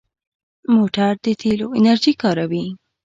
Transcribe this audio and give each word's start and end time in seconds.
موټر 0.73 1.11
د 1.23 1.25
تېلو 1.41 1.67
انرژي 1.79 2.13
کاروي. 2.21 2.65